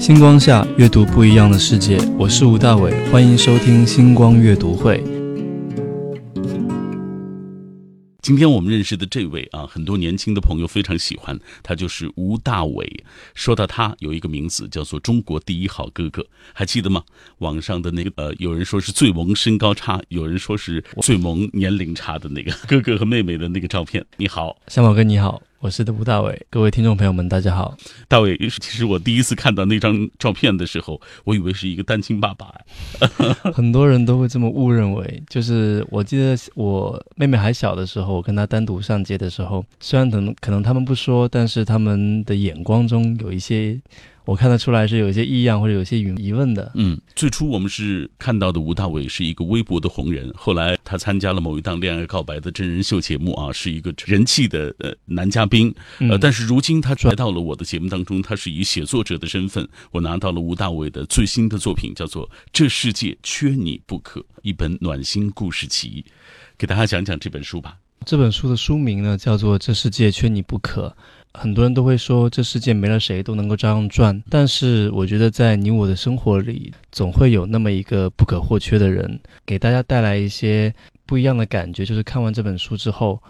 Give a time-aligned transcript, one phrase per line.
[0.00, 5.04] 星光下阅读不一样的世界，我是吴大伟，欢迎收听星光阅读会。
[8.22, 13.04] 今天我们认识的这位啊，很多年轻的朋友非常喜欢，他就是吴大伟。
[13.34, 16.24] 说到他，有一个名字叫做“中国第一好哥哥”，
[16.54, 17.02] 还记得吗？
[17.40, 24.02] 网上的那个呃，有人说是最萌身高差，有人说是最萌年龄差的那个哥哥和妹妹的那个照片。
[24.16, 25.42] 你好，向宝哥，你好。
[25.60, 27.76] 我是吴大伟，各位听众朋友们，大家好。
[28.08, 32.50] 大伟，其实我第一次看到那张照片的时候，我以为是一个单亲爸爸。
[33.52, 35.22] 很多人都会这么误认为。
[35.28, 43.78] 就是我记得我妹妹还小的时候，我跟她单独上街的时候，虽然可能可能他们不说，但是他们的眼光中有一些。
[44.30, 46.70] 我看得出来是有一些异样或者有些疑疑问的。
[46.76, 55.74] 嗯，最初我们是看到的吴大伟是一个微博的红人，后来他参加了某一档恋爱告白的真人秀节目啊，是一个人气的呃男嘉宾。
[55.98, 66.04] 呃，但是如今他来到了我的节目当中，他是以写作者的身份，我拿到了吴大伟的最新的作品，叫做《这世界缺你不可》，一本暖心故事集，
[66.56, 67.76] 给大家讲讲这本书吧。
[68.06, 70.86] 这本书的书名呢叫做《这世界缺你不可》。
[71.32, 74.22] 很多人都会说，这世界没了谁都能够照样转。
[74.28, 80.74] 但是，我觉得在你我的生活里，总会有那么一个不可或缺的人，给大家带来一些
[81.06, 81.84] 不一样的感觉。
[81.84, 83.20] 就是看完这本书之后。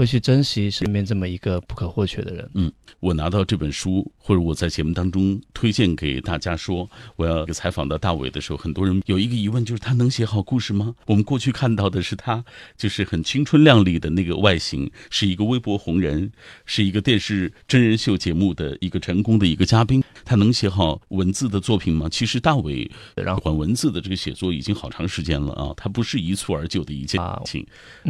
[0.00, 2.50] 会去珍惜身边这么一个不可或缺的人。
[2.54, 10.94] 嗯，我拿到这本书，或者我在节目当中推荐给大家说，我要采访到大伟的时候，很多人有一个疑问，就是他能写好故事吗？
[11.04, 12.42] 我们过去看到的是他
[12.78, 16.32] 就是很青春靓丽的那个外形，是一个微博红人，
[16.64, 20.02] 是一个电视真人秀节目的一个成功的一个嘉宾。
[20.24, 22.08] 他能写好文字的作品吗？
[22.10, 27.66] 其实大伟然后文字的这个写作已经好长时间了啊，他不是一蹴而就的一件事情。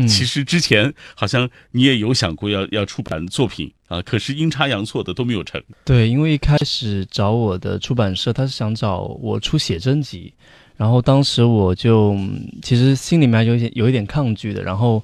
[0.07, 1.51] 其实之前好像。
[1.73, 4.03] 你你也有想过要要出版作品啊？
[4.03, 5.59] 可是阴差阳错的都没有成。
[5.83, 10.31] 对，因为一开始找我的出版社，他是想找我出写真集，
[10.77, 12.14] 然后当时我就
[12.61, 14.62] 其实心里面有一点有一点抗拒的。
[14.62, 15.03] 然后，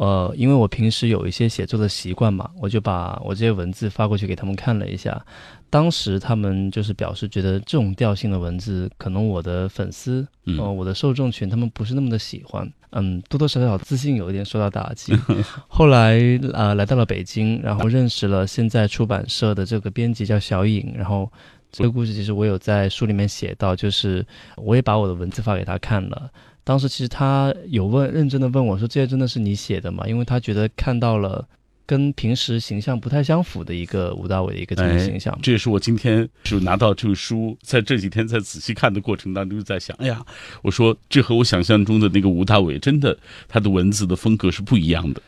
[0.00, 5.22] 呃，因为我平时有一些写作的习惯嘛，我就把我这些文字发过去给他们看了一下。
[5.68, 15.14] 当时他们就是表示觉得这种调性的文字，可能我的粉丝，嗯，我的受众群他们不是那么的喜欢，嗯，多多少少自信有一点受到打击。
[15.68, 16.18] 后来
[16.54, 21.30] 呃来到了北京，然后认识了现在出版社的这个编辑叫小颖，然后
[21.70, 26.30] 这个故事其实我有在书里面写到，就是我也把我的文字发给他看了。
[26.70, 31.44] 当时其实他有问认真的问我说：“这些真的是你写的吗？”因为他觉得看到了。
[31.90, 40.24] 跟平时形象不太相符的一个吴大伟的一个这个形象，这也是我今天就拿到这个书，在这几天在仔细看的过程当中，就在想，哎呀，
[40.62, 45.20] 我说这和我想象中的那个吴大伟，真的他的文字的风格是不一样的。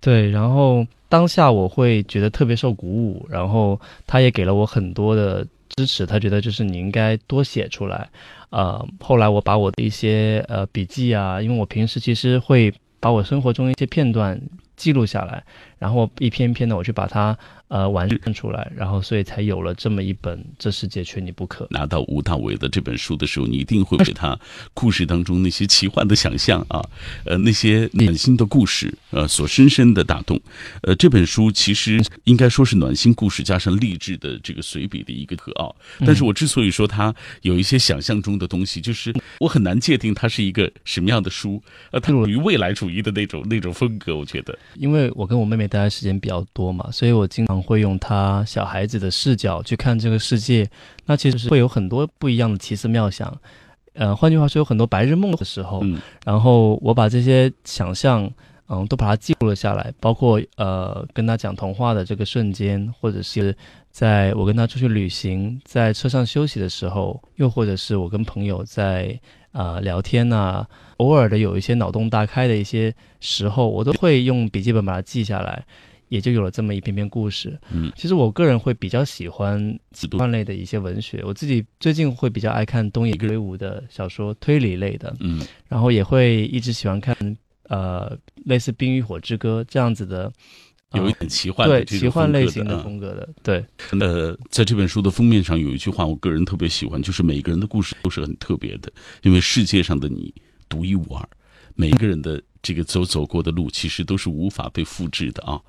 [0.00, 5.46] 对，然后当下我会觉得特别受鼓舞，然后他也给了我很多的
[5.78, 8.08] 支持，他觉得就是你应该多写出来。
[8.50, 14.40] 呃，后来我把我的一些呃笔记啊，因为我平时其实会把我生活中一些片段。
[14.78, 15.42] 记录下来，
[15.80, 17.36] 然后一篇一篇的我去把它。
[17.68, 21.64] 呃，完善出来，然后所以才有了这么一本《这世界缺你不可》。
[21.70, 24.38] 拿到吴大伟的这本书的时候，你一定会被他
[24.72, 26.82] 故事当中那些奇幻的想象啊，
[27.26, 30.40] 呃，那些暖心的故事，呃，所深深的打动。
[30.82, 35.76] 呃，这本书其实应该说是暖心故事加上励志的这个随笔的一个特奥。
[36.06, 41.62] 但是我之所以说它有一些想象中的东西，就是我很难界定它是一个什么样的书。
[41.90, 44.58] 呃，它属于未来主义的那种那种风格，我觉得。
[44.74, 47.57] 因为我跟我妹妹待的时间比较多嘛，所以我经常。
[47.62, 50.68] 会用他小孩子的视角去看这个世界，
[51.06, 53.36] 那其实是会有很多不一样的奇思妙想。
[53.94, 55.80] 呃，换句话说，有很多白日梦的时候。
[55.82, 56.00] 嗯。
[56.24, 58.30] 然后我把这些想象，
[58.68, 63.56] 嗯，都把它记录了下来，包括呃跟他讲童话的这个瞬间，或者是
[63.90, 69.18] 在我跟他出去旅行，在车上休息的时候，又或者是我跟朋友在
[69.50, 70.64] 啊聊天呐，
[70.98, 75.64] 偶尔的有一些脑洞大开的一些时候，我都会用笔记本把它记下来。
[76.08, 77.58] 也就有了这么一篇篇故事。
[77.70, 79.78] 嗯，其实我个人会比较喜欢
[80.16, 85.14] 幻类的一些文学，我自己最近会比较爱看东野圭吾的小说，推理类的。
[85.20, 87.16] 嗯，然后也会一直喜欢看
[87.64, 90.32] 呃类似《冰与火之歌》这样子的，
[90.94, 93.28] 有一点奇幻对奇幻类型的风格的。
[93.42, 93.64] 对，
[94.00, 98.90] 呃，在这本书的封面上有一句话，我个人特别喜欢，就是每个人的故事都是很特别的，
[99.22, 100.32] 因为世界上的你
[100.68, 101.28] 独一无二，
[101.74, 102.42] 每一个人的。
[102.62, 105.60] 这个走走过的路，其实都是无法被复制的啊！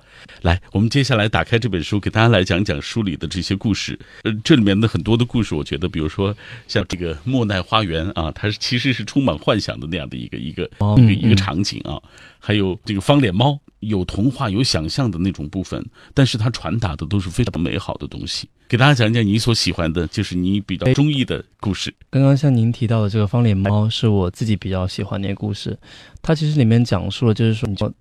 [0.42, 3.98] 来，我们接下来打开这本书，给大家来讲讲书里的这些故事。
[4.24, 10.64] 呃，这里面的很多的故事，我觉得，比如说像这个莫奈花园啊，它是其实是充满幻想的那样的一个一个
[10.96, 12.00] 一个一个场景啊。
[12.38, 15.84] 还有这个方脸猫，有童话、有想象的那种部分，
[16.14, 18.48] 但是它传达的都是非常美好的东西。
[18.68, 21.92] 给大家讲讲你所喜欢的，就是你比较中意的故事。
[22.08, 25.76] 刚刚像您提到的这个方脸猫，是我自己比较喜欢的一个故事。
[26.22, 27.92] 它其实里面讲述了，就是说，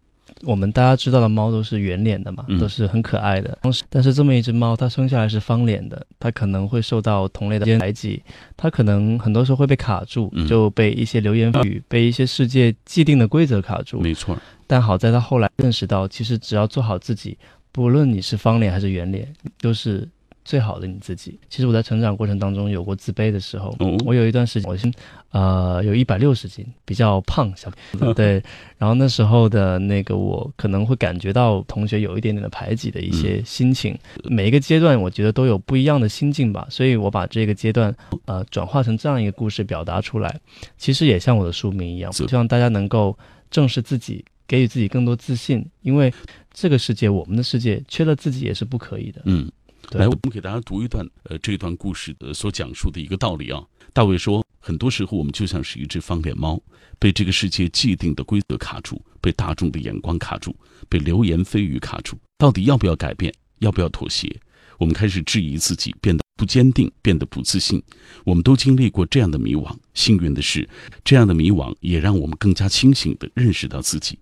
[0.44, 3.58] 我们大家知道的猫都是圆脸的嘛，都是很可爱的。
[3.90, 8.22] 但是这么一只猫，它生下来是方脸的，它可能会受到同类的排挤，
[8.56, 14.00] 它可能很多时候会被卡住，就被一些流言蜚语、被一些世界既定的规则卡住。
[14.00, 14.38] 没错。
[14.66, 17.38] 但好在它后来认识到，其实只要做好自己，
[17.72, 19.28] 不论你是方脸还是圆脸，
[19.60, 20.08] 都是。
[20.50, 21.40] 最好的你自己。
[21.48, 23.78] 其实我在成长过程当中有过自卑的时候。
[24.04, 24.92] 我有一段时间，我先
[25.30, 27.72] 呃有一百六十斤，比较胖小。
[28.16, 28.42] 对。
[28.80, 33.96] 然后那时候的那个我可能会感觉到同学有一点点的排挤的一些心情。
[34.24, 36.66] 每一个阶段，我觉得都有不一样的心境吧。
[36.72, 40.36] 所以我把这个阶段呃转化成这样一个故事表达出来。
[40.80, 43.16] 其实也像我的书名一样，希望大家能够
[43.52, 45.64] 正视自己，给予自己更多自信。
[45.84, 46.12] 因为
[46.52, 49.22] 这个世界，我们的世界，缺了自己也是不可以的。
[49.26, 49.48] 嗯。
[49.92, 53.64] 来，我们给大家读一段，呃，这段故事的所讲述的一个道理啊。
[53.92, 56.62] 大卫说，很多时候我们就像是一只方脸猫，
[57.00, 60.56] 被这个世界既定的规则卡住，被大众的眼光卡住，
[60.88, 62.16] 被流言蜚语卡住。
[62.38, 63.34] 到底要不要改变？
[63.60, 64.40] 要不要妥协？
[64.78, 67.82] 我们开始质疑自己，变得不坚定，变得不自信。
[68.24, 69.76] 我们都经历过这样的迷惘。
[69.96, 70.70] 幸运的是，
[71.04, 74.20] 这样的迷惘也让我们更加清醒地认识到自己。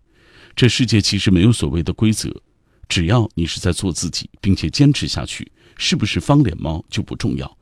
[0.56, 2.34] 这世界其实没有所谓的规则，
[2.88, 5.52] 只要你是在做自己，并且坚持下去。
[5.78, 7.58] 是不是方脸猫就不重要？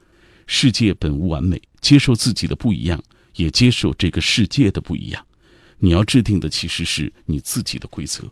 [0.48, 3.02] 世界本无完美，接受自己的不一样，
[3.36, 5.26] 也接受这个世界的不一样。
[5.80, 8.24] 你要制定的其实是你自己的规则。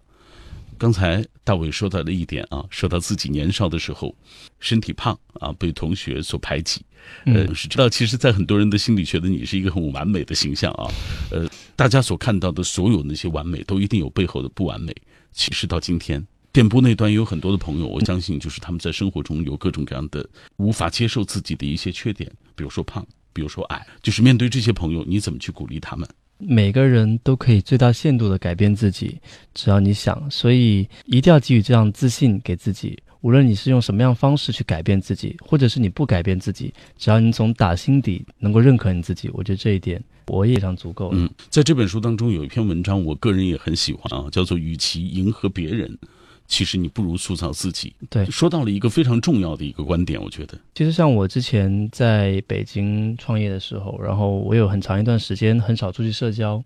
[0.77, 4.15] 刚才大伟说到的一点啊，说到自己年少的时候，
[4.59, 6.81] 身体胖啊，被同学所排挤，
[7.25, 10.85] 呃，是知道，其实，在很多人的心里，觉得你是一个很完美的形象啊。
[11.31, 14.93] 呃，大家所看到的所有那些完美，都一定有背后的不完美。
[15.31, 16.25] 其实到今天。
[16.53, 20.23] 电波那端有很多的朋友，我相信就是他们在生活中有各种各样的
[20.57, 23.03] 无法接受自己的一些缺点，比如说胖，
[23.33, 23.83] 比如说矮。
[24.03, 26.07] 就是面对这些朋友，你怎么去鼓励他们？
[26.37, 29.17] 每个人都可以最大限度的改变自己，
[29.55, 30.29] 只要你想。
[30.29, 33.01] 所以一定要给予这样自信给自己。
[33.21, 41.09] 无论你是用什么样方式去改变自己，或者是你不改变自己，只要你从打心底能够认可你自己，我觉得这一点我也非常足够。
[41.13, 45.97] 嗯，在这本书当中有一篇文章，我个人也很喜欢啊，叫做“与其迎合别人”。
[46.53, 47.95] 其实你不如塑造自己。
[48.11, 50.55] 对，说到了一个非常重要的一个观点，我觉得。
[50.75, 56.63] 其实像我之前在北京创业的时候，然后我有很长一段时间很少出去社交。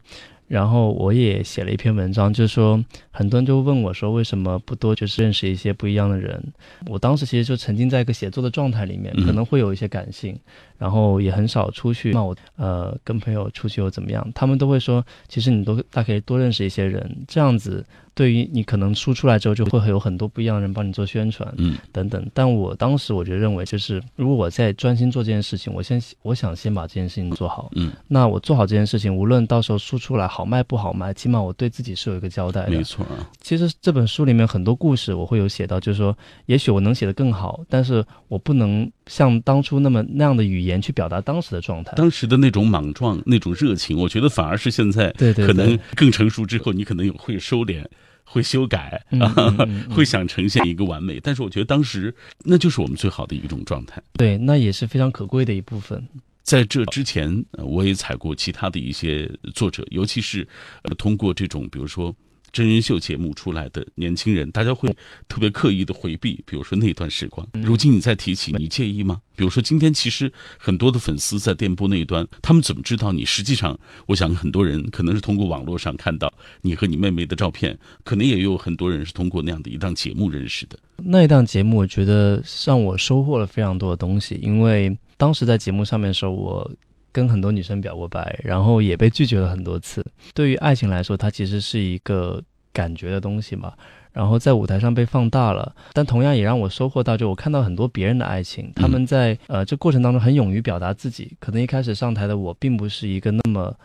[0.48, 2.82] 然后我也写了一篇文章，就是说
[3.12, 6.42] 很多人就问我说，为什么不多就是认识一些不一样的人？
[6.86, 10.40] 我当时其实就沉浸在一个写作的状态里面，可能会有一些感性，
[10.78, 12.12] 然后也很少出去。
[12.12, 14.26] 那我呃跟朋友出去又怎么样？
[14.36, 22.24] 他们都会说，其实你都大可以多认识一些人，这样子对于你可能输出来之后就会有很多不一样的人帮你做宣传，嗯，等等。
[22.34, 30.28] 但我当时我就认为，就是如果我在专心做这件事情，我先我想先把这件事情做好，嗯，那我做好这件事情，无论到时候输出来。
[30.28, 32.70] 好卖不好卖，起码我对自己是有一个交代的。
[32.70, 36.16] 没错啊，其实这本书里面很多故事我会有写到，就是说，
[36.48, 41.94] 也许我能写得更好，但是我不能像当初那么那样的语言去表达当时的状态。
[41.96, 47.86] 当时的那种莽撞、那种热情，我觉得反而是现在可能更成熟之后，你可能有会收敛、
[48.24, 49.34] 会修改啊，
[49.90, 51.20] 会想呈现一个完美。
[51.22, 54.02] 但是我觉得当时那就是我们最好的一种状态。
[54.14, 56.06] 对，那也是非常可贵的一部分。
[56.44, 60.48] 在这之前，我也采过其他的一些作者，尤其是
[60.84, 62.16] 呃，通过这种比如说
[62.58, 64.90] 真人秀节目出来的年轻人，大家会
[65.28, 67.48] 特别刻意的回避，比如说那段时光。
[67.54, 69.22] 如今你再提起，你介意吗？
[69.36, 73.24] 比如说今天，其实很多的粉丝在电波那一端，他们怎么知道你？
[73.24, 76.34] 实际上，我想很多人可能是通过网络上看到
[76.64, 80.80] 你和你妹妹的照片，可能也有很多人是通过那样的一档节目认识的。
[80.96, 84.98] 那一档节目，我觉得让我收获了非常多的东西，因为。
[85.20, 86.72] 当时在节目上面的时候，我
[87.18, 90.06] 跟很多女生表过白，然后也被拒绝了很多次。
[90.36, 92.40] 对于爱情来说，它其实是一个
[92.72, 93.74] 感觉的东西嘛。
[94.14, 101.36] 然后在舞台上被放大了，但同样也让我收获到，就我看到很多别人的爱情，他们在呃这过程当中很勇于表达自己。
[101.40, 103.76] 可能一开始上台的我，并不是一个那么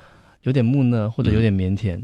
[0.42, 1.98] 有点木讷或者有点腼腆，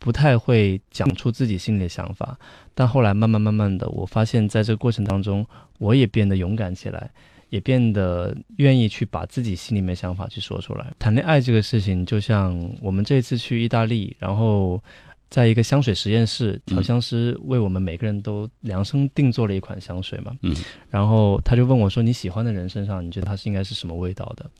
[0.00, 2.36] 不太会讲出自己心里的想法。
[2.74, 5.46] 但后来慢慢慢慢的，我发现在这个过程当中，
[5.78, 7.08] 我也变得勇敢起来。
[7.52, 10.90] 也变得愿意去把自己心里面想法去说出来。
[10.98, 14.82] 谈恋爱这个事情，就像我们这次去意大利，然后
[15.28, 20.34] 在一个香水实验室，调香师为我们每个人都量身定做了一款香水嘛。
[20.40, 20.56] 嗯。
[20.88, 24.50] 然后他就问我说：“你喜欢的人身上，你觉得他是应该是什么味道的？”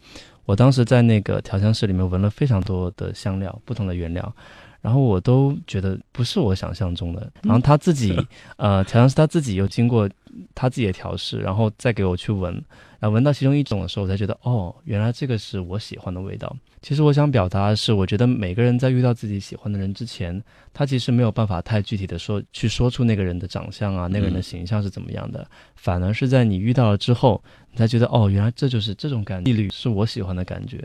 [0.44, 4.36] 我当时在那个调香室里面闻了非常多的香料，不同的原料。
[4.82, 7.32] 然后我都觉得不是我想象中的。
[7.42, 8.14] 然后他自己，
[8.58, 10.06] 呃，调香师他自己又经过
[10.54, 12.52] 他自己的调试，然后再给我去闻，
[12.98, 16.54] 然后闻到其中一种的时候，我才觉得，哦，原来这个是我喜欢的味道。
[16.82, 20.42] 其实我想表达的是，我觉得每个人在遇到自己喜欢的人之前，
[20.74, 25.46] 他其实没有办法太具体的说去说出那个人的长相啊，那个人的形象是怎么样的，
[25.76, 30.84] 反而是在你遇到了之后，你才觉得，哦，原来这就是这种感，觉是我喜欢的感觉。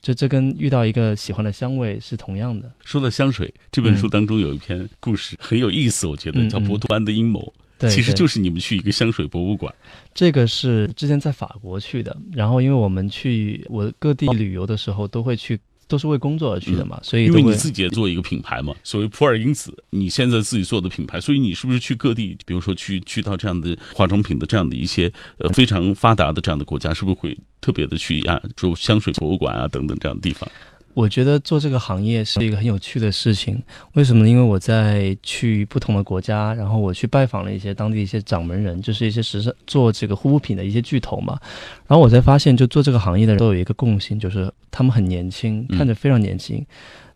[0.00, 2.70] 就这跟遇到一个喜欢的香味是同样的。
[2.84, 7.52] 说到香水，这本书当中有一篇故事很有意思，我觉得叫《博图安的阴谋》，
[7.88, 9.74] 其实就是你们去一个香水博物馆。
[10.14, 15.58] 这个是之前在法国去的，然后因为我们去我各地旅游的时候都会去。
[15.90, 30.48] 都是为工作而去的嘛，所以因为你自己也做一个品牌嘛，所谓普洱因子，你现在自己做的品牌，所以你是不是去各地，比如说去去到这样的化妆品的这样的一些呃非常发达的这样的国家，是不是会特别的去啊，就香水博物馆啊等等这样的地方？
[30.94, 33.62] 我觉得做这个行业是一个很有趣的事情，
[33.94, 34.28] 为什么呢？
[34.28, 41.38] 因为我在去不同的国家，然后我去拜访了一些当地一些掌门人，就是一些时尚做这个护肤品的一些巨头嘛，
[41.86, 46.64] 然后我才发现，就做这个行业的人都有一个共性，就是他们很年轻，看着非常年轻。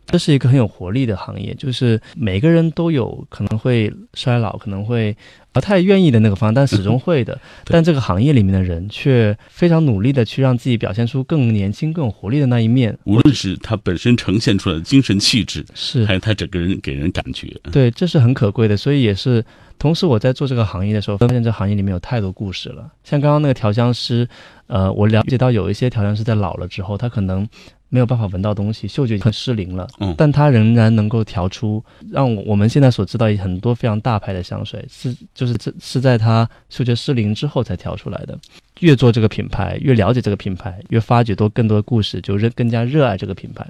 [0.05, 5.15] 这是一个很有活力的行业，就是每个人都有可能会衰老，可能会
[5.51, 7.39] 不太愿意的那个方，但始终会的。
[7.65, 12.95] 但这个行业里面的人却非常努力的去让自己表现出更年轻、更有活力的那一面。
[13.05, 18.77] 无论是他本身呈现出来的精神气质，是还有他整个人给人感觉，对，这是很可贵的。
[18.77, 19.43] 所以也是，
[19.79, 22.91] 同时我在做这个行业的时候，发现这行业里面有太多故事了。
[23.03, 24.27] 像刚刚那个调香师，
[24.67, 27.47] 呃，我了解到有一些调香师在老了之后，他可能。
[27.89, 29.87] 没有办法闻到东西，嗅觉很失灵了。
[29.99, 38.37] 嗯，但它仍然能够调出让我们现在所知道很多非常大牌的香水，是就是这是在它嗅觉失灵之后才调出来的。
[38.81, 43.65] 越做这个品牌，越了解这个品牌，越发掘多更多的故事，就热更加热爱这个品牌。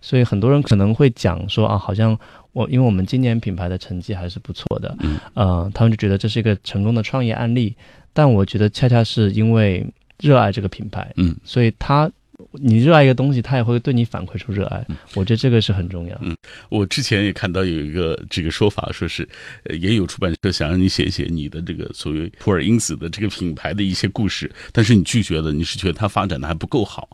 [0.00, 2.18] 所以很多人可能会讲说啊，好像
[2.52, 7.76] 我因为我们今年品牌的成绩还是不错的，嗯，呃，他们就觉得这是一个成功的创业案例。
[8.14, 9.86] 但我觉得恰恰是因为
[10.18, 12.10] 热爱这个品牌，嗯，所以他。
[12.52, 14.86] 你热爱一个东西，他也会对你反馈出热爱。
[15.14, 16.18] 我觉得这个是很重要。
[16.22, 16.36] 嗯，
[16.68, 19.28] 我之前也看到有一个这个说法，说是
[19.80, 27.08] 也有出版社想让你写一写你的这个所谓普洱因子的这个品牌的一些故事，但是你拒绝了，你是觉得它发展的还不够好。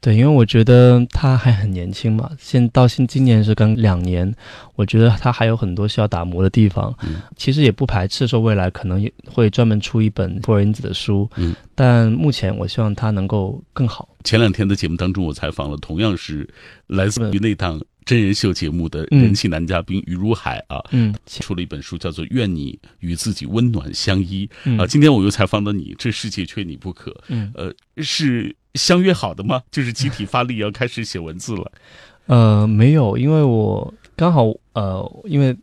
[0.00, 4.32] 对，因为我觉得他还很年轻嘛，现到现今年是刚两年，
[4.76, 6.94] 我觉得他还有很多需要打磨的地方。
[7.02, 11.28] 嗯，其实也不排斥说未来可能会专门出一本布尔因子的书。
[11.36, 14.08] 嗯，但目前我希望他能够更好。
[14.22, 16.48] 前两天的节目当中，我采访了同样是
[16.86, 17.80] 来自于那档。
[18.06, 24.48] 真人秀节目的人气男嘉宾于如海啊，嗯，出了一本书，叫做《愿你与自己温暖相依》
[24.80, 24.86] 啊。
[24.86, 27.14] 今天我又采访到你，这世界缺你不可。
[27.26, 29.60] 嗯，呃，是相约好的吗？
[29.72, 31.72] 就是集体发力要开始写文字了？
[32.26, 35.54] 呃，没有，因为我刚好呃，因为。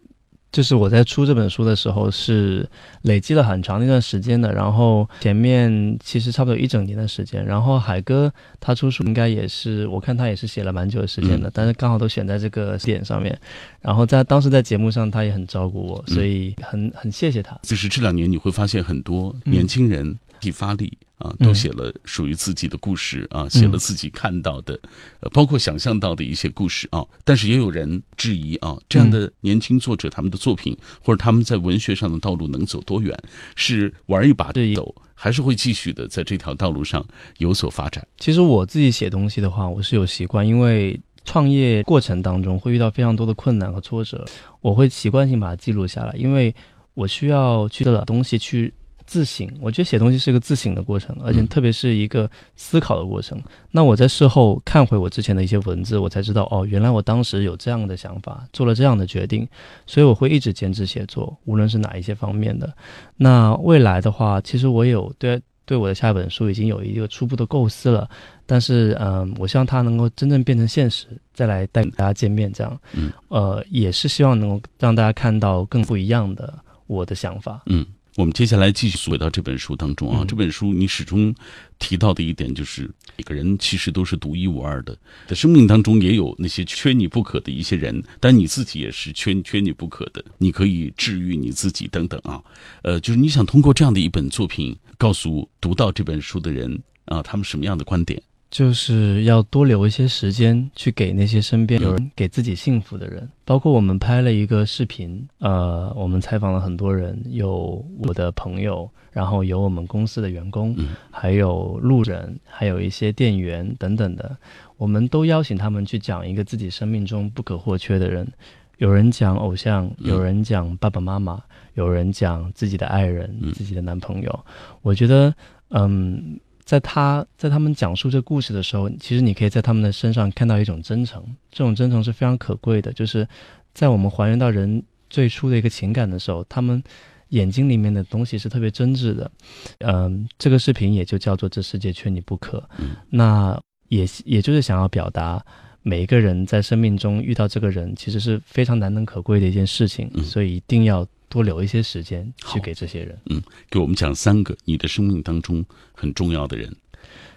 [0.54, 2.66] 就是我在出这本书的时候是
[3.02, 13.36] 累积了很长一段时间的，然后前面其实差不多一整年的时间，然后海哥他出书应该也是，我看他也是写了蛮久的时间的，但是刚好都选在这个点上面，
[13.82, 17.58] 然后在当时在节目上他也很照顾我，所以很很谢谢他。
[17.64, 20.16] 就是这两年你会发现很多年轻人。
[20.44, 24.78] 体发力啊，都写了属于自己的故事啊，写了自己看到的，
[25.22, 27.06] 呃，包括想象到的一些故事啊。
[27.24, 33.18] 但是也有人质疑啊，这样的年轻作者他们的作品或者他们在文学上的道路能走多远？
[33.56, 37.06] 是玩一把走，还是会继续的在这条道路上
[37.38, 38.06] 有所发展？
[38.18, 44.26] 其实我自己写东西的话，我是有习惯，因为创业过程当中会遇到非常多的困难和挫折，
[44.60, 46.54] 我会习惯性把它记录下来，因为
[46.94, 48.74] 我需要去的东西去。
[49.14, 53.40] 自省，我觉得写东西是一个自省的过程，而且特别是一个思考的过程。
[53.70, 59.48] 那我在事后看回我之前的一些文字，我才知道，哦，原来我当时有这样的想法，做了这样的决定。
[59.86, 62.76] 所以我会一直坚持写作，无论是哪一些方面的。
[63.16, 68.10] 那未来的话，其实我有对对我的下一本书已经有一个初步的构思了，
[68.48, 71.06] 但是嗯，我希望它能够真正变成现实，
[71.36, 76.52] 再来带大家见面，这样，嗯，呃，也是希望能够让大家看到更不一样的
[76.88, 77.86] 我的想法，嗯。
[78.16, 81.34] 我们接下来继续回到这本书当中啊，这本书你始终
[81.80, 92.40] 提到的一点就是，每个人其实都是独一无二的，在生命当中也有那些缺你不可的一些人，但你自己也是缺缺你不可的，你可以治愈你自己等等啊，
[92.84, 98.22] 呃，就是你想通过这样的一本作品，告诉读到这本书的人啊，他们什么样的观点？
[98.54, 110.78] 就是要多留一些时间去给那些身边有人给自己幸福的人，包括我们拍了一个视频，呃，我们采访了很多人，有我的朋友，然后有我们公司的员工，
[111.10, 114.38] 还有路人，还有一些店员等等的，
[114.78, 118.32] 我们都邀请他们去讲一个自己生命中不可或缺的人，
[118.78, 120.12] 有人讲偶像，嗯。
[120.12, 121.42] 有人讲爸爸妈妈，
[121.74, 123.52] 有人讲自己的爱人、嗯。
[123.52, 124.46] 自己的男朋友。
[124.84, 125.34] 我觉得，
[125.70, 132.92] 嗯，在他在他们讲述这故事的时候，其实你可以在他们的身上看到一种真诚，这种真诚是非常可贵的。
[132.94, 133.28] 就是
[133.74, 136.82] 在我们还原到人最初的一个情感的时候，他们
[137.30, 139.32] 眼睛里面的东西是特别真挚的。
[139.80, 142.64] 嗯，这个视频也就叫做“这世界缺你不可”。
[142.80, 145.44] 嗯那也也就是想要表达。
[145.86, 153.18] 每一个人在生命中遇到这个人，其实是非常难能可贵的一件事情，嗯所以一定要多留一些时间去给这些人。
[153.32, 156.72] 嗯给我们讲三个你的生命当中很重要的人。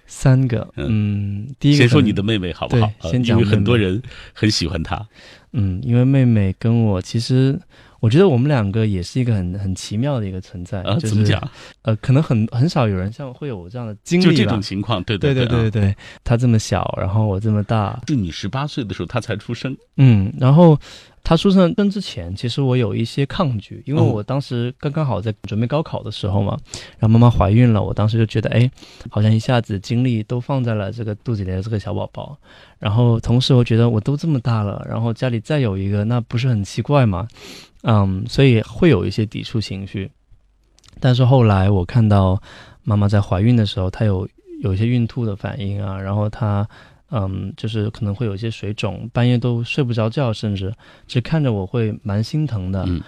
[0.07, 2.93] 三个，嗯，第一个先说你的妹妹好不好？
[3.01, 4.01] 对先讲啊因为很多人
[4.35, 5.09] 很喜欢她。
[5.53, 7.59] 嗯，因为妹妹跟我其实，
[8.01, 10.83] 我觉得我们两个也是一个很很奇妙的一个存在。
[10.83, 11.51] 啊，就是怎么讲？
[11.83, 14.31] 呃，可能很很少有人像会有这样的经历吧。
[14.31, 19.77] 就这种情况，对对对啊对对对，他这么小，然后我这么大，是你十八岁的时候，他才出生。
[19.97, 20.79] 嗯，然后
[21.25, 26.57] 他出生生之前，其实我有一些抗拒，因为哦我当时刚刚好在准备高考的时候嘛，
[26.99, 28.71] 然后妈妈怀孕了，我当时就觉得，哎，
[29.11, 32.37] 好像一下子精力都放在了这个肚子里的这个小宝宝，
[32.79, 37.27] 然后同时我觉得我都这么大了，然后家里再有一个，那不是很奇怪吗？
[37.89, 40.11] 嗯，所以会有一些抵触情绪。
[40.99, 42.41] 但是后来我看到
[42.83, 44.29] 妈妈在怀孕的时候，她有
[44.63, 46.69] 有一些孕吐的反应啊，然后她
[47.11, 50.75] 嗯，就是可能会有一些水肿，半夜都睡不着觉，甚至
[51.07, 52.85] 只看着我会蛮心疼的。
[52.89, 53.01] 嗯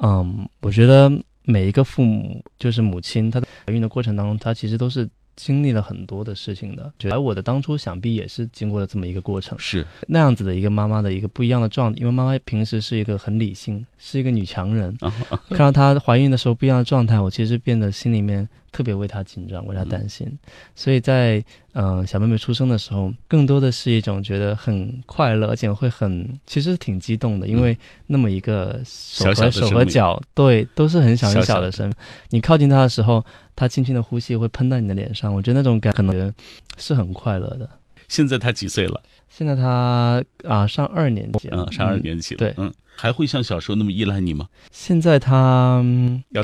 [0.00, 1.12] 嗯，我觉得
[1.42, 6.92] 每一个父母，就是母亲，她在怀孕的过程当中，她其实都是经历了很多的事情的。
[7.10, 11.98] 而我的当初想必也是经过了这么一个过程，是，那样子的一个妈妈的一个不一样的状态。
[11.98, 15.12] 因为妈妈平时是一个很理性，是一个女强人，啊
[15.48, 20.26] 看到她怀孕的时候不一样的状态，我其实变得心里面特别为她紧张，为她担心。
[20.74, 21.38] 所以在
[21.74, 27.78] 嗯、呃小妹妹出生的时候，更多的是一种觉得很快乐，而且会很其实挺激动的，因为
[28.08, 31.92] 那么一个手和手和脚，对，都是很小很小小的小的。
[32.30, 36.34] 你靠近她的时候，她轻轻的呼吸会喷到你的脸上，我觉得那种感可能
[36.76, 37.70] 是很快乐的。
[38.08, 39.00] 现在她几岁了？
[39.30, 42.38] 现在她啊上二年级啊，嗯，上二嗯年级了。
[42.38, 44.48] 对嗯，还会像小时候那么依赖你吗？
[44.70, 45.82] 现在他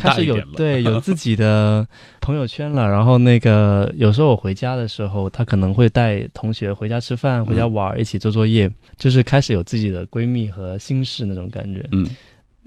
[0.00, 1.86] 开始有大一点了对有 自己的
[2.20, 11.86] 朋友圈了，然后那个有时候我回家的时候，他可能会带同学回家吃饭、回家嗯玩，一起做作业，就是开始有自己的闺蜜和心事那种感觉。
[11.92, 12.06] 嗯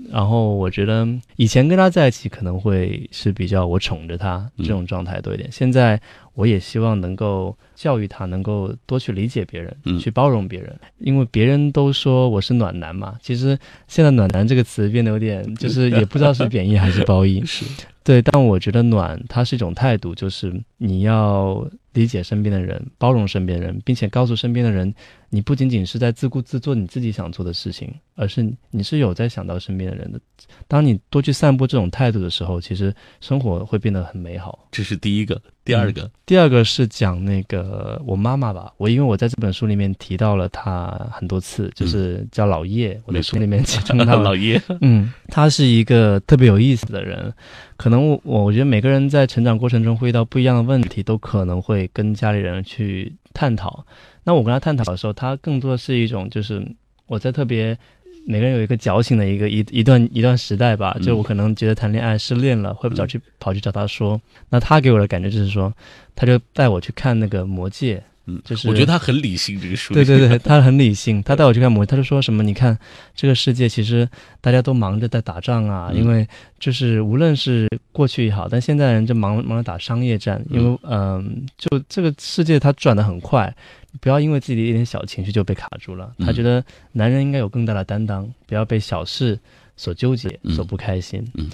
[0.09, 5.99] 然后我觉得以前跟他在一起可能会是比较我宠着他嗯这种状态多一点，现在
[6.33, 17.43] 我也希望能够教育他，能够多去理解别人，嗯去包容别人，因为别人都说我是暖男嘛，其实现在“暖男”这个词变得有点，就是也不知道是贬义还是褒义。
[17.45, 17.63] 是，
[18.03, 24.93] 对，但我觉得暖它是一种态度，就是你要理解身边的人，包容身边的人，并且告诉身边的人，
[25.33, 30.19] 你不仅仅是在自顾自做你自己想做的事情，而是你是有在想到身边的人的。
[30.67, 34.67] 当你多去散播这种态度的时候，其实生活会变得很美好。
[34.71, 35.41] 这是第一个。
[35.65, 47.33] 第二个，第二个是讲那个我妈妈吧，我因为我在这本书里面提到了她很多次，就是叫老叶，我没错的书里面称 她老叶，嗯，她是一个特别有意思的人，
[47.77, 53.85] 可能我我觉得每个人在成长过程中会遇到不一样的问题，都可能会跟家里人去探讨。
[54.23, 56.65] 那我跟他探讨的时候，他更多的是一种就是
[57.07, 57.77] 我在特别
[58.25, 65.73] 每个人有一个矫情的一个一一段一段时代吧，就我可能觉得谈恋爱失恋了，会不找去跑去找他说，那他给我的感觉就是说，
[66.15, 69.93] 他就带我去看那个《魔戒》，嗯，就是我觉得他很理性，这个书。
[69.93, 72.41] 对对对， 他很理性，他带我去看魔，他就说什么？
[72.41, 72.77] 你看
[73.15, 74.07] 这个世界其实
[74.39, 83.53] 大家都忙着在打仗啊，嗯因为就是无论是过去也好，但现在人就忙忙着打商业战，因为嗯、就这个世界它转得很快，
[83.99, 86.13] 不要因为自己的一点小情绪就被卡住了。
[86.19, 89.37] 他嗯觉得男人应该有更大的担当，不要被小事
[89.75, 91.21] 所纠结、嗯所不开心。
[91.35, 91.49] 嗯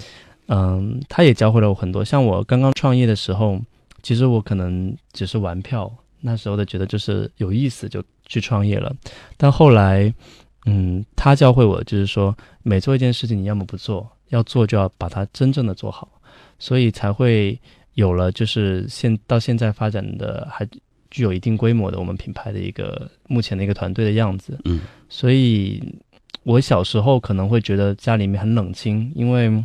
[0.46, 2.04] 嗯，他也教会了我很多。
[2.04, 3.60] 像我刚刚创业的时候，
[4.02, 8.94] 其实我可能只是玩票，那时候的觉得就是有意思就去创业了。
[9.36, 10.12] 但后来，
[10.66, 16.08] 嗯，他教会我就是说，每做一件事情，你要么不做，要做就要把它真正的做好，
[16.58, 17.58] 所以才会
[17.94, 20.68] 有了就是现到现在发展的还
[21.10, 24.58] 具有一定规模的我们品牌的一个目前的一个团队的样子。
[24.64, 25.82] 嗯所以
[26.44, 29.64] 我小时候可能会觉得家里面很冷清，因为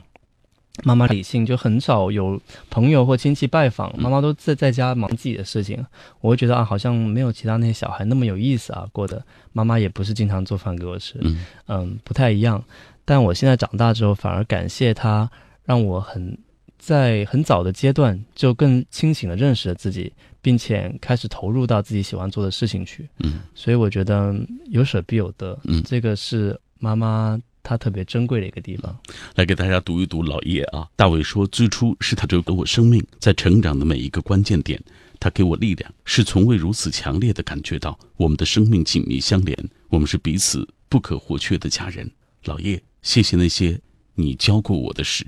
[0.83, 5.83] 妈妈理性，就很少有朋友或亲戚拜访，嗯妈妈都在在家忙自己的事情。
[6.21, 9.23] 我会觉得啊，好像没有其他那些小孩那么有意思啊，过的。
[9.53, 12.61] 妈妈也不是经常做饭给我吃，嗯嗯，不太一样。
[13.05, 15.29] 但我现在长大之后，反而感谢她，
[15.63, 16.37] 让我很
[16.77, 20.11] 在很早的阶段就更清醒的认识了自己，
[20.41, 23.07] 并且开始投入到自己喜欢做的事情去。
[23.19, 24.35] 嗯所以我觉得
[24.65, 28.95] 有舍必有得，嗯这个是妈妈他特别珍贵的一个地方。
[29.33, 34.79] 来给大家读一读老叶啊，大伟说，最初是他给我生命，在成长的每一个关键点，
[35.19, 39.57] 他给我力量，是从未如此强烈的感觉到我们的生命紧密相连，
[39.89, 42.09] 我们是彼此不可或缺的家人。
[42.43, 43.81] 老叶，谢谢那些
[44.13, 45.25] 你教过我的事。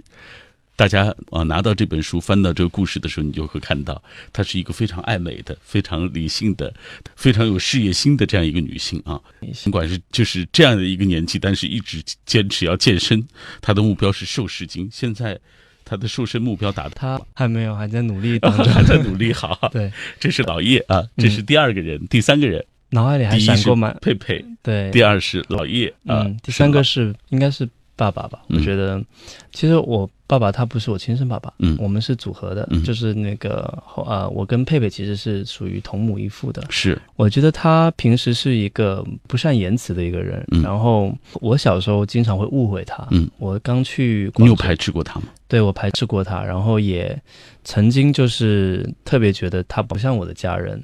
[0.78, 4.00] 大家啊，拿到这本书，翻到这个故事的时候，你就会看到，
[4.32, 6.72] 她是一个非常爱美的、非常理性的、
[7.16, 9.20] 非常有事业心的这样一个女性啊。
[9.54, 13.28] 尽管是就是这样的一个年纪，但是一直坚持要健身。
[13.60, 15.40] 她的目标是瘦十斤，现在
[15.84, 19.34] 她的瘦身目标达到，她还没有，还在努力当中， 还在努力。
[19.34, 23.96] 好， 对，这是老叶啊，这是第二个人，第三个人，脑海里还闪过吗？
[24.00, 27.68] 佩佩，对，第二是老叶啊，第三个是应该是。
[27.98, 29.04] 爸爸吧，我觉得，
[29.52, 36.64] 其实我爸爸他不是我亲生爸爸，嗯，我们是组合的，就是那个呃，我跟佩佩其实是属于同母异父的。
[36.70, 43.06] 是，我觉得他平时是一个不善言辞的一个人，然后我小时候经常会误会他。
[43.10, 45.26] 嗯，我刚去，你有排斥过他吗？
[45.48, 47.20] 对，我排斥过他，然后也
[47.64, 50.82] 曾经就是特别觉得他不像我的家人。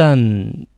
[0.00, 0.18] 但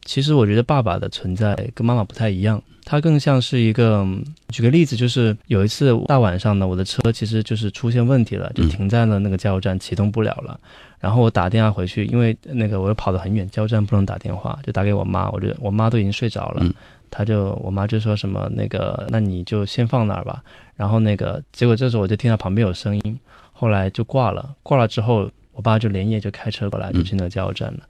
[0.04, 4.04] 其实我觉得爸爸的存在跟妈妈不太一样，他更像是一个。
[4.48, 10.58] 举个例子，就是有一次大晚上呢，我的车其实就是出现问题了，就停在了那个加油站，启动不了了。
[10.98, 15.30] 然后我打电话回去，因为那个我又跑得很远，加油站不能打电话，就打给我妈。
[15.30, 16.66] 我就我妈都已经睡着了，
[17.10, 20.42] 她就我妈就说什么那个，那你就先放那儿吧。
[20.74, 23.18] 然后那个结果这时候我就听到旁边有声音，
[23.52, 24.54] 后来就挂了。
[24.62, 27.80] 挂了之后，我爸就连夜就开车过来，就去那加油站了。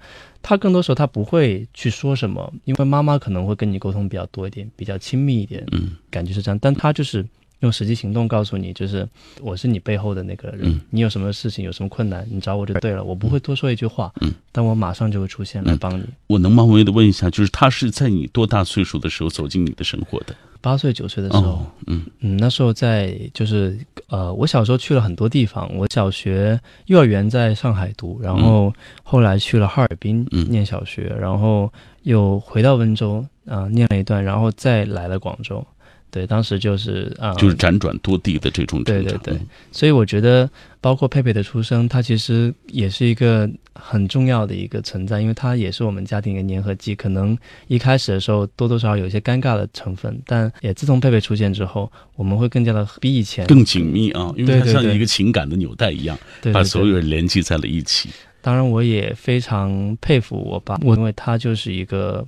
[0.43, 6.59] 他更多时候他不会去说什么，因为妈妈可能会跟你沟通比较多一点，比较亲密一点，嗯，感觉是这样。
[6.61, 7.25] 但他就是
[7.61, 9.09] 用实际行动告诉你，就是
[9.41, 16.03] 我是你背后的那个人，你有什么事情有什么困难，你找我就对了，我不会多说一句话，嗯，但我马上就会出现来帮你。
[16.27, 20.35] 我能冒昧的问一下，就是他是在你多大岁数的时候走进你的生活的？
[20.63, 23.77] 八岁九岁的时候，嗯嗯，那时候在就是
[24.09, 25.69] 呃，我小时候去了很多地方。
[25.77, 28.73] 我小学、幼儿园在上海读，然后
[29.03, 31.71] 后来去了哈尔滨念小学，然后
[32.05, 35.67] 又回到温州啊念了一段，然后再来了广州。
[36.13, 39.35] 对，当时就是啊，就是辗转多地的这种对对对，
[39.71, 40.49] 所以我觉得，
[40.79, 46.95] 包括佩佩的出生，它其实也是一个很重要的一个存在，因为它也是我们家庭的粘合剂。
[46.95, 47.35] 可能
[47.67, 56.19] 一开始的时候多多少少有一些尴尬的成分，但也自从佩佩出现之后，我们会更加的比以前更紧密啊，因为它像一个情感的纽带一样，
[56.53, 58.11] 把所有人连接在了一起。
[58.43, 62.23] 当然，我也非常佩服我爸，我因为他就是一个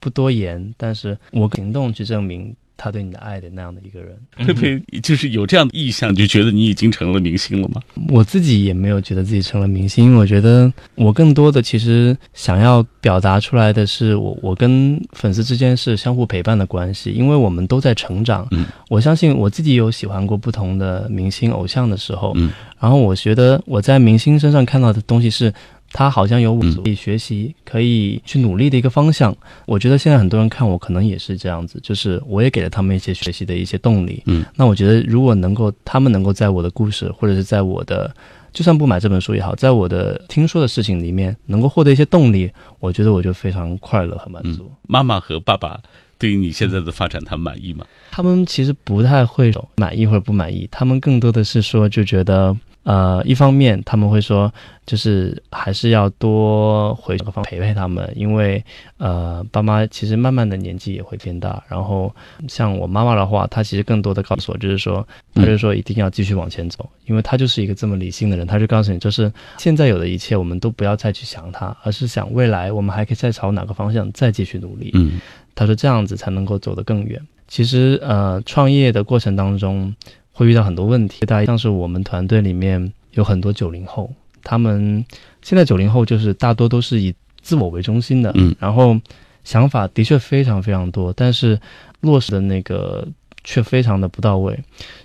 [0.00, 2.52] 不多言，但是我行动去证明。
[2.78, 7.82] 他对你的爱的那样的一个人，特别就是有这样的意向，就觉得你已经成了明星了吗？
[8.08, 18.46] 我自己也没有觉得自己成了明星，因为我觉得我更多的其实想要表达出来的是，我我跟粉丝之间是相互陪伴的关系，因为我们都在成长。
[18.52, 25.52] 嗯，我相信我自己有喜欢过不同的明星偶像的时候，嗯，然后我觉得我在明星身上看到的东西是。
[25.92, 29.34] 他好像有我可以学习、可以去努力的一个方向。
[29.64, 34.22] 我觉得现在很多人看我，可能也是这样子，就是我也给了他们一些学习的一些动力。
[34.26, 38.14] 嗯，那我觉得如果能够，他们能够在我的故事，或者是在我的，
[38.52, 44.70] 就算不买这本书也好，在我的听说的事情里面，能够获得一些动力，我觉得我就非常快乐和满足。
[44.86, 45.80] 妈妈和爸爸
[46.18, 47.86] 对于你现在的发展，他们满意吗？
[48.10, 52.54] 他们其实不太会满意或者不满意，他们更多的是说，就觉得。
[52.88, 54.50] 呃，一方面他们会说，
[54.86, 58.64] 就是还是要多回方陪陪他们，因为
[58.96, 61.62] 呃，爸妈其实慢慢的年纪也会变大。
[61.68, 62.10] 然后
[62.48, 74.92] 像我妈妈的话，她其实更多的告诉我，就是说，她就说一定要继续往前走，因为她就是一个这么理性的人，她就告诉你，就是现在有的一切，我们都不要再去想它，而是想未来我们还可以再朝哪个方向再继续努力。
[74.94, 75.20] 嗯，
[75.54, 77.20] 她说这样子才能够走得更远。
[77.48, 79.94] 其实呃，创业的过程当中。
[80.38, 84.08] 会遇到很多问题，大像是我们团队里面有很多九零后，
[84.44, 85.04] 他们
[85.42, 88.96] 现在九零后就是大多都是以自我为中心的，嗯，然后
[89.42, 91.60] 想法的确非常非常多，但是
[92.02, 93.04] 落实的那个
[93.42, 94.56] 却非常的不到位，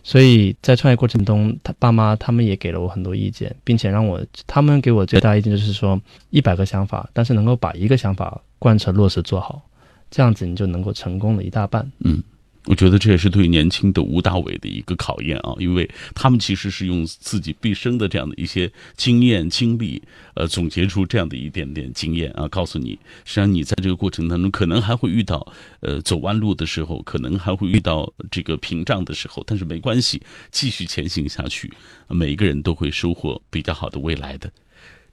[0.03, 9.63] 所以在创业过程中，他爸妈他们也给了我很多意见，并且让我他们给我最大意见就是说，一百个想法，但是能够把一个想法贯彻落实做好，
[10.11, 12.21] 这样子你就能够成功了一大半，嗯。
[12.65, 20.01] 我觉得这也是对年轻的吴大伟的一个考验啊，因为他们其实是用自己毕生的这样的一些经验经历，
[20.33, 22.91] 呃，总结出这样的一点点经验啊，告诉你，
[23.25, 25.45] 实际上你在这个过程当中可能还会遇到
[25.81, 31.71] 呃走弯路的时候，可能还会遇到这个屏障的时候，但是没关系，继续前行下去，
[32.07, 34.49] 每一个人都会收获比较好的未来的。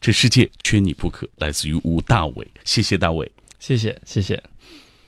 [0.01, 4.41] 这世界缺你不可，来自于吴大伟，谢谢大伟，谢谢谢谢。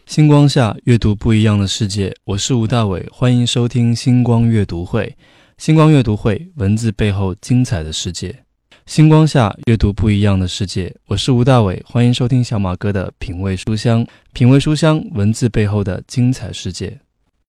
[0.07, 5.17] 星光下阅读不一样的世界，我是吴大伟，欢迎收听星光阅读会。
[5.57, 8.45] 星光阅读会，文字背后精彩的世界。
[8.85, 14.07] 星光下阅读不一样的世界，我是吴大伟，欢迎收听小马哥的品味书香。
[14.33, 16.99] 品味书香，文字背后的精彩世界。